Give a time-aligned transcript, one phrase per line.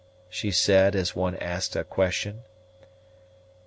[0.29, 2.41] she said, as one asks a question.